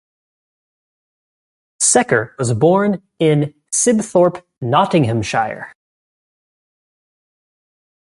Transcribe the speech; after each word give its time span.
Secker 1.79 2.33
was 2.39 2.51
born 2.55 3.03
in 3.19 3.53
Sibthorpe, 3.71 4.41
Nottinghamshire. 4.59 5.71